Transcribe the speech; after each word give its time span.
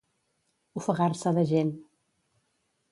Ofegar-se 0.81 1.35
de 1.37 1.45
gent. 1.53 1.73